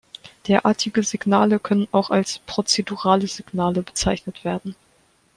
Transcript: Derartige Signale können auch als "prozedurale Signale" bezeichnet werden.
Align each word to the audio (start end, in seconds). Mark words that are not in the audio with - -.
Derartige 0.47 1.03
Signale 1.03 1.59
können 1.59 1.87
auch 1.91 2.09
als 2.09 2.39
"prozedurale 2.47 3.27
Signale" 3.27 3.83
bezeichnet 3.83 4.43
werden. 4.43 4.75